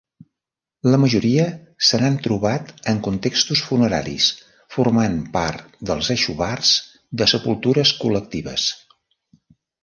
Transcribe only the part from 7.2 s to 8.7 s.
de sepultures col·lectives.